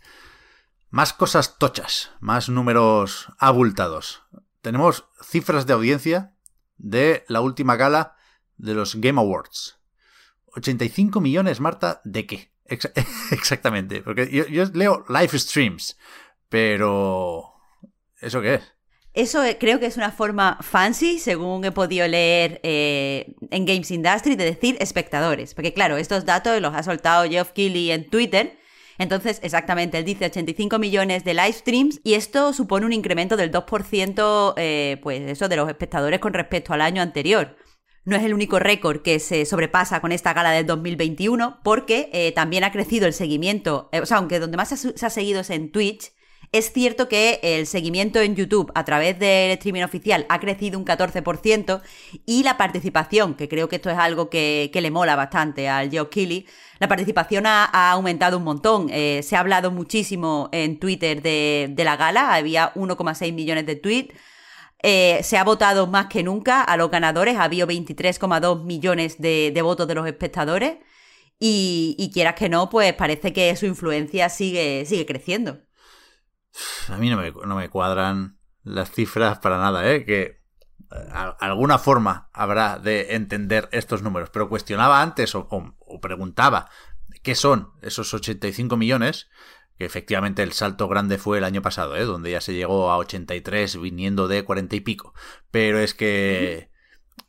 Más 0.92 1.14
cosas 1.14 1.58
tochas, 1.58 2.12
más 2.20 2.48
números 2.48 3.28
abultados. 3.38 4.24
Tenemos 4.62 5.10
cifras 5.22 5.66
de 5.68 5.74
audiencia 5.74 6.35
de 6.78 7.24
la 7.28 7.42
última 7.42 7.76
gala 7.76 8.16
de 8.58 8.74
los 8.74 8.96
Game 8.96 9.20
Awards. 9.20 9.78
85 10.56 11.22
millones, 11.22 11.60
Marta, 11.60 12.02
¿de 12.04 12.26
qué? 12.26 12.52
exactamente, 13.32 14.02
porque 14.02 14.28
yo, 14.50 14.66
leo 14.74 15.06
live 15.08 15.38
streams, 15.38 15.98
pero 16.50 17.54
¿eso 18.20 18.42
qué 18.42 18.56
es? 18.56 18.64
Eso 19.14 19.44
creo 19.60 19.80
que 19.80 19.86
es 19.86 19.96
una 19.96 20.12
forma 20.12 20.58
fancy, 20.62 21.20
según 21.20 21.64
he 21.64 21.72
podido 21.72 22.06
leer 22.06 22.60
eh, 22.64 23.34
en 23.50 23.66
Games 23.66 23.90
Industry, 23.92 24.36
de 24.36 24.44
decir 24.44 24.76
espectadores. 24.82 25.54
Porque 25.54 25.74
claro, 25.74 25.96
estos 25.96 26.26
datos 26.26 26.60
los 26.60 26.76
ha 26.76 26.84
soltado 26.84 27.30
Geoff 27.30 27.52
Keighley 27.52 27.92
en 27.92 28.10
Twitter. 28.10 28.58
Entonces, 28.98 29.40
exactamente, 29.44 29.98
él 29.98 30.06
dice 30.06 30.26
85 30.26 30.80
millones 30.80 31.24
de 31.24 31.34
live 31.34 31.54
streams 31.54 32.00
y 32.04 32.14
esto 32.14 32.54
supone 32.54 32.86
un 32.86 32.94
incremento 32.94 33.36
del 33.36 33.52
2%, 33.52 34.54
eh, 34.58 35.00
pues 35.04 35.22
eso, 35.22 35.50
de 35.50 35.56
los 35.56 35.68
espectadores 35.68 36.20
con 36.20 36.34
respecto 36.34 36.74
al 36.74 36.82
año 36.82 37.02
anterior. 37.02 37.56
No 38.06 38.16
es 38.16 38.24
el 38.24 38.36
único 38.36 38.60
récord 38.60 39.02
que 39.02 39.20
se 39.20 39.46
sobrepasa 39.46 40.00
con 40.00 40.12
esta 40.12 40.34
gala 40.34 40.52
del 40.52 40.68
2021, 40.68 41.60
porque 41.64 42.10
eh, 42.14 42.32
también 42.34 42.64
ha 42.64 42.72
crecido 42.72 43.08
el 43.08 43.14
seguimiento, 43.14 43.90
eh, 43.92 44.00
o 44.00 44.06
sea, 44.06 44.18
aunque 44.18 44.40
donde 44.40 44.58
más 44.58 44.70
se 44.70 45.06
ha, 45.06 45.10
seguido 45.10 45.42
es 45.42 45.50
en 45.50 45.72
Twitch, 45.72 46.12
es 46.58 46.72
cierto 46.72 47.10
que 47.10 47.42
el 47.44 47.68
seguimiento 47.68 48.22
en 48.22 48.34
YouTube 48.34 48.72
a 48.76 48.86
través 48.86 49.20
del 49.20 49.52
streaming 49.52 49.84
oficial 49.84 50.26
ha 50.30 50.40
crecido 50.40 50.80
un 50.80 50.86
14% 50.86 51.82
y 52.26 52.44
la 52.44 52.56
participación, 52.56 53.34
que 53.34 53.50
creo 53.50 53.68
que 53.68 53.76
esto 53.76 53.90
es 53.90 53.98
algo 53.98 54.30
que, 54.30 54.72
le 54.74 54.90
mola 54.90 55.18
bastante 55.18 55.68
al 55.68 55.90
Joe 55.92 56.10
Kelly, 56.10 56.48
la 56.80 56.88
participación 56.88 57.46
ha, 57.46 57.66
aumentado 57.92 58.38
un 58.38 58.46
montón. 58.46 58.88
Eh, 58.90 59.22
se 59.24 59.36
ha 59.36 59.42
hablado 59.42 59.70
muchísimo 59.70 60.48
en 60.54 60.80
Twitter 60.80 61.22
de, 61.22 61.74
la 61.78 61.98
gala, 61.98 62.34
había 62.34 62.74
1,6 62.76 63.34
millones 63.34 63.66
de 63.66 63.76
tweets. 63.76 64.16
Eh, 64.82 65.20
se 65.24 65.38
ha 65.38 65.44
votado 65.44 65.88
más 65.88 66.08
que 66.08 66.24
nunca 66.24 66.62
a 66.62 66.78
los 66.78 66.90
ganadores, 66.90 67.36
ha 67.38 67.44
habido 67.44 67.68
23,2 67.68 68.64
millones 68.64 69.20
de, 69.20 69.52
votos 69.62 69.88
de 69.90 69.96
los 69.96 70.08
espectadores 70.08 70.78
y, 71.38 72.10
quieras 72.14 72.36
que 72.36 72.48
no, 72.48 72.70
pues 72.70 72.94
parece 72.94 73.34
que 73.34 73.54
su 73.58 73.66
influencia 73.66 74.30
sigue 74.30 75.06
creciendo. 75.06 75.65
A 76.90 76.98
mí 76.98 77.10
no 77.10 77.56
me, 77.56 77.70
cuadran 77.70 78.38
las 78.64 78.92
cifras 78.92 79.40
para 79.40 79.58
nada, 79.58 79.92
¿eh? 79.92 80.06
Que 80.06 80.22
eh, 80.22 81.14
alguna 81.40 81.78
forma 81.78 82.30
habrá 82.34 82.80
de 82.80 83.16
entender 83.16 83.70
estos 83.72 84.02
números, 84.02 84.30
pero 84.32 84.50
cuestionaba 84.50 85.02
antes 85.02 85.36
o, 85.36 85.48
o 85.50 86.02
preguntaba 86.02 86.70
qué 87.24 87.36
son 87.36 87.72
esos 87.82 88.14
85 88.14 88.78
millones 88.78 89.28
que 89.78 89.86
efectivamente 89.86 90.42
el 90.44 90.54
salto 90.54 90.88
grande 90.88 91.18
fue 91.18 91.38
el 91.38 91.44
año 91.44 91.62
pasado, 91.62 91.96
¿eh? 91.96 92.06
donde 92.06 92.32
ya 92.32 92.42
se 92.42 92.54
llegó 92.54 92.92
a 92.92 92.98
83 92.98 93.80
viniendo 93.82 94.28
de 94.28 94.44
40 94.44 94.76
y 94.76 94.80
pico. 94.80 95.14
Pero 95.52 95.80
es 95.80 95.94
que 95.94 96.72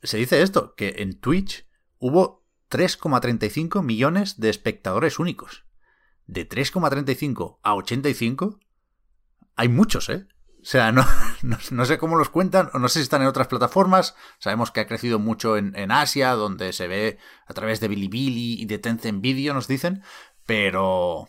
se 0.02 0.18
dice 0.18 0.42
esto, 0.42 0.74
que 0.76 0.96
en 0.98 1.18
Twitch 1.18 1.66
hubo 1.98 2.44
3,35 2.70 3.82
millones 3.82 4.38
de 4.38 4.50
espectadores 4.50 5.18
únicos. 5.18 5.64
De 6.26 6.48
3,35 6.48 7.58
a 7.62 7.74
85 7.74 8.60
hay 9.56 9.68
muchos, 9.68 10.08
¿eh? 10.08 10.26
O 10.60 10.68
sea, 10.68 10.92
no, 10.92 11.04
no, 11.70 11.84
sé 11.84 11.98
cómo 11.98 12.16
los 12.16 12.28
cuentan, 12.28 12.70
o 12.74 12.78
no 12.78 12.88
sé 12.88 12.98
si 12.98 13.04
están 13.04 13.22
en 13.22 13.28
otras 13.28 13.48
plataformas. 13.48 14.14
Sabemos 14.38 14.70
que 14.70 14.80
ha 14.80 14.86
crecido 14.86 15.18
mucho 15.18 15.56
en, 15.56 15.76
en 15.76 15.90
Asia, 15.90 16.32
donde 16.32 16.72
se 16.72 16.88
ve 16.88 17.18
a 17.46 17.54
través 17.54 17.80
de 17.80 17.88
Bilibili 17.88 18.60
y 18.60 18.66
de 18.66 18.78
Tencent 18.78 19.20
Video, 19.20 19.54
nos 19.54 19.68
dicen. 19.68 20.02
Pero 20.44 21.28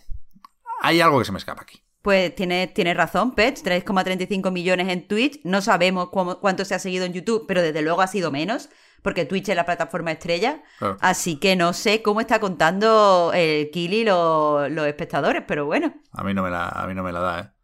hay 0.81 1.01
algo 1.01 1.19
que 1.19 1.25
se 1.25 1.31
me 1.31 1.37
escapa 1.37 1.63
aquí. 1.63 1.83
Pues 2.01 2.33
tiene, 2.35 2.67
tiene 2.67 2.93
razón, 2.93 3.35
Pets, 3.35 3.65
3,35 3.65 4.51
millones 4.51 4.87
en 4.87 5.07
Twitch. 5.07 5.41
No 5.43 5.61
sabemos 5.61 6.09
cuánto 6.09 6.63
se 6.63 6.73
ha 6.73 6.79
seguido 6.79 7.05
en 7.05 7.13
YouTube, 7.13 7.45
pero 7.47 7.61
desde 7.61 7.81
luego 7.81 8.01
ha 8.01 8.07
sido 8.07 8.31
menos, 8.31 8.69
porque 9.01 9.25
Twitch 9.25 9.49
es 9.49 9.55
la 9.55 9.65
plataforma 9.65 10.13
estrella. 10.13 10.63
Así 11.01 11.37
que 11.37 11.55
no 11.55 11.73
sé 11.73 12.01
cómo 12.01 12.21
está 12.21 12.39
contando 12.39 13.31
el 13.35 13.69
Kili 13.71 14.05
los, 14.05 14.71
los 14.71 14.87
espectadores, 14.87 15.43
pero 15.47 15.65
bueno. 15.65 15.93
A 16.13 16.23
mí 16.23 16.33
no 16.33 16.43
me 16.43 16.49
la, 16.49 16.69
a 16.69 16.87
mí 16.87 16.95
no 16.95 17.03
me 17.03 17.11
la 17.11 17.19
da, 17.19 17.39
¿eh? 17.39 17.56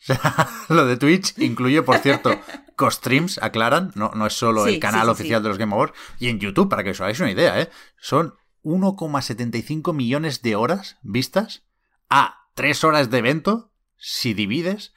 Sea, 0.00 0.48
lo 0.68 0.86
de 0.86 0.96
Twitch 0.96 1.38
incluye, 1.38 1.82
por 1.82 1.98
cierto, 1.98 2.40
co-streams, 2.74 3.38
aclaran, 3.42 3.92
no, 3.94 4.10
no 4.14 4.26
es 4.26 4.32
solo 4.32 4.66
el 4.66 4.80
canal 4.80 5.08
oficial 5.10 5.42
de 5.42 5.50
los 5.50 5.58
Game 5.58 5.72
Awards. 5.74 5.94
Y 6.18 6.28
en 6.28 6.40
YouTube, 6.40 6.68
para 6.68 6.82
que 6.82 6.90
os 6.90 7.00
hagáis 7.00 7.20
una 7.20 7.30
idea, 7.30 7.60
¿eh? 7.60 7.70
Son 7.98 8.34
1,75 8.62 9.94
millones 9.94 10.42
de 10.42 10.56
horas 10.56 10.98
vistas 11.02 11.64
a 12.08 12.48
tres 12.54 12.82
horas 12.82 13.10
de 13.10 13.18
evento, 13.18 13.72
si 13.96 14.34
divides, 14.34 14.94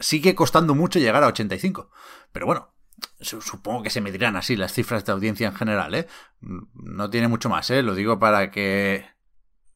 sigue 0.00 0.34
costando 0.34 0.74
mucho 0.74 0.98
llegar 0.98 1.22
a 1.22 1.28
85. 1.28 1.90
Pero 2.32 2.46
bueno, 2.46 2.74
supongo 3.20 3.82
que 3.82 3.90
se 3.90 4.00
medirán 4.00 4.36
así 4.36 4.56
las 4.56 4.72
cifras 4.72 5.04
de 5.04 5.12
audiencia 5.12 5.48
en 5.48 5.54
general, 5.54 5.94
¿eh? 5.94 6.08
No 6.40 7.10
tiene 7.10 7.28
mucho 7.28 7.48
más, 7.48 7.70
¿eh? 7.70 7.82
Lo 7.82 7.94
digo 7.94 8.18
para 8.18 8.50
que 8.50 9.06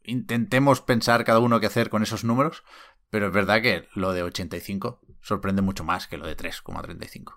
intentemos 0.05 0.81
pensar 0.81 1.25
cada 1.25 1.39
uno 1.39 1.61
qué 1.61 1.67
hacer 1.67 1.91
con 1.91 2.03
esos 2.03 2.25
números, 2.25 2.65
pero 3.13 3.27
es 3.27 3.33
verdad 3.35 3.61
que 3.61 3.87
lo 3.95 4.15
de 4.15 4.23
85 4.23 5.03
sorprende 5.21 5.61
mucho 5.61 5.85
más 5.85 6.07
que 6.07 6.17
lo 6.17 6.27
de 6.27 6.35
3,35. 6.35 7.35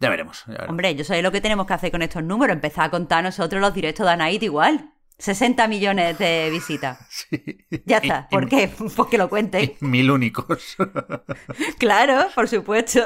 Ya 0.00 0.10
veremos, 0.10 0.42
ya 0.46 0.54
veremos. 0.54 0.70
Hombre, 0.70 0.96
yo 0.96 1.04
sé 1.04 1.22
lo 1.22 1.30
que 1.30 1.40
tenemos 1.40 1.68
que 1.68 1.72
hacer 1.72 1.92
con 1.92 2.02
estos 2.02 2.24
números, 2.24 2.52
empezar 2.52 2.86
a 2.86 2.90
contar 2.90 3.22
nosotros 3.22 3.62
los 3.62 3.72
directos 3.72 4.04
de 4.06 4.12
Anaid 4.12 4.42
igual. 4.42 4.92
60 5.18 5.68
millones 5.68 6.18
de 6.18 6.50
visitas. 6.50 6.98
Sí. 7.30 7.64
Ya 7.86 7.98
está. 7.98 8.28
¿Por 8.28 8.48
qué? 8.48 8.68
Pues 8.96 9.08
que 9.08 9.16
lo 9.16 9.28
cuente. 9.28 9.76
Mil 9.78 10.10
únicos. 10.10 10.76
claro, 11.78 12.26
por 12.34 12.48
supuesto. 12.48 13.00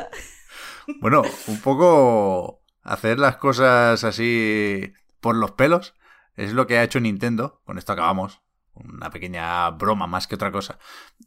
Bueno, 1.02 1.20
un 1.46 1.60
poco 1.60 2.62
hacer 2.84 3.18
las 3.18 3.36
cosas 3.36 4.02
así 4.02 4.94
por 5.20 5.36
los 5.36 5.50
pelos 5.50 5.94
es 6.36 6.54
lo 6.54 6.66
que 6.66 6.78
ha 6.78 6.84
hecho 6.84 7.00
Nintendo. 7.00 7.60
Con 7.66 7.76
esto 7.76 7.92
acabamos. 7.92 8.40
Una 8.84 9.10
pequeña 9.10 9.70
broma 9.70 10.06
más 10.06 10.26
que 10.26 10.34
otra 10.34 10.52
cosa. 10.52 10.78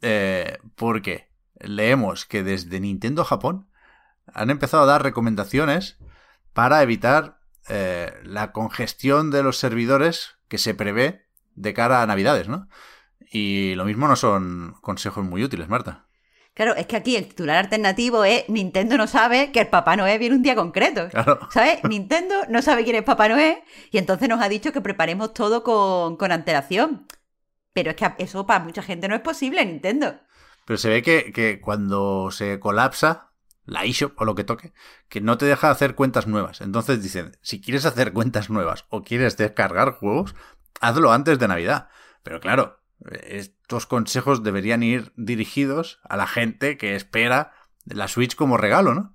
Eh, 0.02 0.58
porque 0.76 1.30
leemos 1.60 2.26
que 2.26 2.44
desde 2.44 2.80
Nintendo 2.80 3.24
Japón 3.24 3.70
han 4.34 4.50
empezado 4.50 4.84
a 4.84 4.88
dar 4.88 5.04
recomendaciones 5.04 5.98
para 6.54 6.82
evitar 6.82 7.40
eh, 7.70 8.14
la 8.24 8.52
congestión 8.52 9.32
de 9.32 9.44
los 9.44 9.58
servidores 9.58 10.38
que 10.48 10.58
se 10.58 10.74
prevé 10.74 11.26
de 11.56 11.74
cara 11.74 12.02
a 12.02 12.08
Navidades, 12.08 12.48
¿no? 12.48 12.68
Y 13.32 13.76
lo 13.76 13.86
mismo 13.86 14.08
no 14.08 14.16
son 14.16 14.76
consejos 14.82 15.24
muy 15.24 15.44
útiles, 15.44 15.70
Marta. 15.70 16.08
Claro, 16.54 16.76
es 16.76 16.86
que 16.86 16.98
aquí 16.98 17.16
el 17.16 17.28
titular 17.30 17.58
alternativo 17.58 18.26
es 18.26 18.48
Nintendo 18.50 18.98
no 18.98 19.08
sabe 19.08 19.54
que 19.54 19.62
el 19.62 19.68
Papá 19.68 19.96
Noé 19.96 20.18
viene 20.18 20.36
un 20.36 20.42
día 20.42 20.56
concreto. 20.56 21.08
¿Sabes? 21.50 21.82
Nintendo 21.86 22.36
no 22.50 22.62
sabe 22.62 22.84
quién 22.84 22.98
es 22.98 23.04
Papá 23.04 23.30
Noé 23.30 23.64
y 23.90 23.98
entonces 23.98 24.28
nos 24.28 24.42
ha 24.42 24.50
dicho 24.50 24.74
que 24.74 24.82
preparemos 24.82 25.34
todo 25.34 25.64
con, 25.64 26.18
con 26.18 26.32
antelación. 26.34 27.08
Pero 27.74 27.92
es 27.92 27.96
que 27.96 28.14
eso 28.18 28.46
para 28.46 28.64
mucha 28.64 28.84
gente 28.84 29.08
no 29.08 29.16
es 29.16 29.22
posible, 29.22 29.66
Nintendo. 29.66 30.20
Pero 30.66 30.78
se 30.78 30.90
ve 30.90 31.02
que, 31.02 31.32
que 31.32 31.60
cuando 31.62 32.30
se 32.32 32.60
colapsa 32.60 33.32
la 33.66 33.86
eShop 33.86 34.20
o 34.20 34.26
lo 34.26 34.36
que 34.36 34.44
toque, 34.44 34.74
que 35.08 35.22
no 35.22 35.38
te 35.38 35.46
deja 35.46 35.70
hacer 35.70 35.96
cuentas 35.96 36.28
nuevas. 36.28 36.62
Entonces 36.62 37.02
dicen, 37.02 37.38
si 37.42 37.62
quieres 37.62 37.86
hacer 37.86 38.14
cuentas 38.14 38.50
nuevas 38.50 38.86
o 38.90 39.04
quieres 39.04 39.38
descargar 39.38 39.94
juegos, 39.94 40.36
hazlo 40.80 41.12
antes 41.12 41.40
de 41.40 41.48
Navidad. 41.48 41.90
Pero 42.24 42.40
claro, 42.40 42.82
estos 43.24 43.86
consejos 43.86 44.44
deberían 44.44 44.84
ir 44.84 45.14
dirigidos 45.16 46.00
a 46.04 46.18
la 46.18 46.28
gente 46.28 46.78
que 46.78 46.96
espera 46.96 47.54
la 47.86 48.08
Switch 48.08 48.36
como 48.36 48.58
regalo, 48.58 48.94
¿no? 48.94 49.14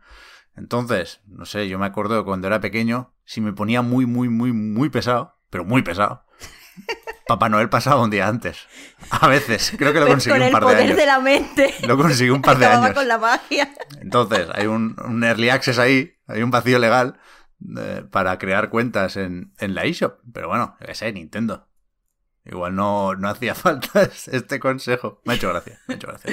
Entonces, 0.57 1.21
no 1.27 1.45
sé, 1.45 1.69
yo 1.69 1.79
me 1.79 1.87
acuerdo 1.87 2.25
cuando 2.25 2.47
era 2.47 2.61
pequeño, 2.61 3.15
si 3.25 3.41
me 3.41 3.53
ponía 3.53 3.83
muy, 3.83 4.07
muy, 4.07 4.29
muy, 4.29 4.53
muy 4.53 4.89
pesado, 4.89 5.39
pero 5.51 5.65
muy 5.65 5.83
pesado, 5.83 6.25
Papá 7.27 7.49
Noel 7.49 7.69
pasaba 7.69 8.03
un 8.03 8.11
día 8.11 8.29
antes. 8.29 8.67
A 9.11 9.27
veces. 9.27 9.75
Creo 9.77 9.93
que 9.93 10.01
lo 10.01 10.07
conseguí 10.07 10.41
un 10.41 10.53
par 10.53 10.65
de 10.65 10.69
años. 10.69 10.77
Con 10.77 10.79
el 10.79 10.85
poder 10.85 10.97
de 10.97 11.07
la 11.07 11.19
mente. 11.19 11.75
Lo 11.87 11.97
conseguí 11.97 12.31
un 12.31 12.43
par 12.43 12.59
de 12.59 12.67
años. 12.67 12.93
con 12.93 13.09
la 13.09 13.19
magia. 13.19 13.73
Entonces, 14.01 14.49
hay 14.53 14.67
un, 14.67 15.25
early 15.25 15.49
access 15.49 15.79
ahí, 15.79 16.17
hay 16.29 16.43
un 16.43 16.53
vacío 16.53 16.79
legal 16.79 17.19
eh, 17.79 18.05
para 18.11 18.39
crear 18.39 18.71
cuentas 18.71 19.17
en, 19.17 19.53
la 19.59 19.85
eShop. 19.85 20.21
Pero 20.33 20.49
bueno, 20.49 20.77
qué 20.85 20.95
sé, 20.95 21.13
Nintendo. 21.13 21.69
Igual 22.45 22.77
no, 22.77 23.17
no 23.17 23.29
hacía 23.29 23.55
falta 23.57 24.09
este 24.31 24.61
consejo. 24.61 25.21
Me 25.25 25.33
ha 25.33 25.37
hecho 25.37 25.49
gracia, 25.49 25.81
me 25.89 25.95
ha 25.95 25.97
hecho 25.97 26.07
gracia. 26.07 26.33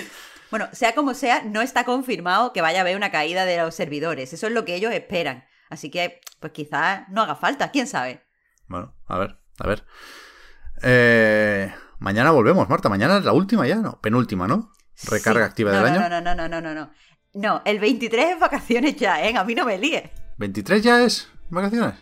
Bueno, 0.52 0.70
sea 0.72 0.94
como 0.94 1.16
sea, 1.16 1.42
no 1.42 1.64
está 1.64 1.84
confirmado 1.86 2.54
que 2.54 2.62
vaya 2.62 2.78
a 2.78 2.82
haber 2.82 2.96
una 2.96 3.10
caída 3.10 3.46
de 3.46 3.58
los 3.58 3.74
servidores. 3.74 4.32
Eso 4.34 4.46
es 4.46 4.54
lo 4.54 4.66
que 4.66 4.76
ellos 4.76 4.94
esperan. 4.94 5.46
Así 5.72 5.90
que, 5.90 6.22
pues 6.40 6.54
quizás 6.54 7.10
no 7.10 7.24
haga 7.24 7.36
falta, 7.36 7.72
quién 7.72 7.88
sabe. 7.88 8.24
Bueno, 8.68 8.96
a 9.08 9.18
ver. 9.18 9.40
A 9.58 9.68
ver. 9.68 9.84
Eh, 10.84 11.74
mañana 12.00 12.32
volvemos, 12.32 12.68
Marta. 12.70 12.90
Mañana 12.90 13.18
es 13.18 13.26
la 13.26 13.34
última 13.34 13.66
ya, 13.68 13.78
¿no? 13.78 14.00
Penúltima, 14.02 14.48
¿no? 14.48 14.72
Recarga 15.06 15.46
activa 15.46 15.72
del 15.72 15.86
año. 15.86 16.00
No, 16.02 16.10
no, 16.10 16.22
no, 16.22 16.36
no, 16.36 16.48
no, 16.48 16.62
no, 16.62 16.74
no. 16.74 16.90
No, 17.34 17.62
el 17.66 17.80
23 17.80 18.34
es 18.36 18.40
vacaciones 18.40 18.96
ya, 18.96 19.24
¿eh? 19.26 19.36
A 19.36 19.44
mí 19.44 19.56
no 19.56 19.66
me 19.66 19.78
líes. 19.78 20.04
¿23 20.38 20.82
ya 20.82 21.04
es 21.04 21.30
vacaciones? 21.50 21.96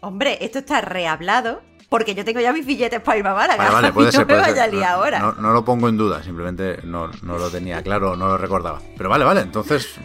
Hombre, 0.00 0.38
esto 0.40 0.60
está 0.60 0.80
rehablado 0.80 1.62
porque 1.88 2.14
yo 2.14 2.24
tengo 2.24 2.38
ya 2.40 2.52
mis 2.52 2.64
billetes 2.66 3.00
para 3.00 3.18
ir 3.18 3.26
a 3.26 3.34
Málaga. 3.34 3.56
Vale, 3.64 3.74
vale, 3.74 3.92
puede 3.94 4.06
no 4.08 4.12
ser. 4.12 4.26
me 4.26 4.34
vaya 4.34 4.64
a 4.64 4.66
liar 4.68 4.90
No, 4.92 4.96
ahora. 4.96 5.18
No, 5.18 5.32
no 5.32 5.52
lo 5.52 5.64
pongo 5.64 5.88
en 5.88 5.96
duda, 5.96 6.22
simplemente 6.22 6.80
no, 6.84 7.08
no 7.22 7.38
lo 7.38 7.50
tenía 7.50 7.82
claro, 7.82 8.14
no 8.14 8.28
lo 8.28 8.38
recordaba. 8.38 8.80
Pero 8.96 9.08
vale, 9.08 9.24
vale, 9.24 9.40
entonces, 9.40 9.96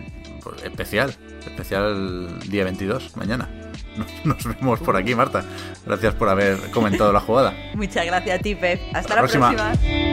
pues, 0.43 0.63
especial. 0.63 1.15
Especial 1.45 2.39
día 2.50 2.63
22, 2.63 3.15
mañana. 3.17 3.50
Nos, 4.23 4.43
vemos 4.43 4.79
por 4.79 4.95
aquí, 4.97 5.15
Marta. 5.15 5.43
Gracias 5.85 6.15
por 6.15 6.29
haber 6.29 6.71
comentado 6.71 7.12
la 7.13 7.19
jugada. 7.19 7.53
Muchas 7.75 8.05
gracias 8.05 8.39
a 8.39 8.41
ti, 8.41 8.55
Pep. 8.55 8.81
Hasta, 8.93 9.00
Hasta 9.00 9.09
la 9.09 9.15
la 9.15 9.21
próxima. 9.21 9.50
próxima. 9.50 10.12